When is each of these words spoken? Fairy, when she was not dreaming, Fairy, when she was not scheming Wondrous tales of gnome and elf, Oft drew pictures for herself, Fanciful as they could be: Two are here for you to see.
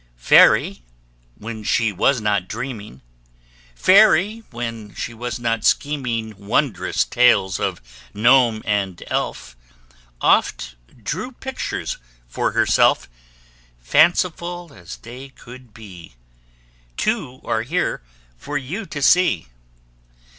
Fairy, 0.17 0.81
when 1.37 1.63
she 1.63 1.91
was 1.91 2.19
not 2.19 2.47
dreaming, 2.47 3.03
Fairy, 3.75 4.39
when 4.49 4.95
she 4.95 5.13
was 5.13 5.37
not 5.37 5.63
scheming 5.63 6.35
Wondrous 6.39 7.05
tales 7.05 7.59
of 7.59 7.79
gnome 8.11 8.63
and 8.65 9.03
elf, 9.11 9.55
Oft 10.19 10.73
drew 11.03 11.31
pictures 11.31 11.99
for 12.27 12.53
herself, 12.53 13.07
Fanciful 13.77 14.73
as 14.73 14.97
they 14.97 15.29
could 15.29 15.71
be: 15.71 16.15
Two 16.97 17.39
are 17.43 17.61
here 17.61 18.01
for 18.39 18.57
you 18.57 18.87
to 18.87 19.03
see. 19.03 19.49